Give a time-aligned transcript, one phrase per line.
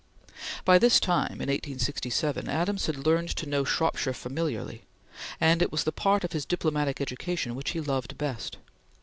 [0.65, 4.81] By this time, in 1867 Adams had learned to know Shropshire familiarly,
[5.39, 8.57] and it was the part of his diplomatic education which he loved best.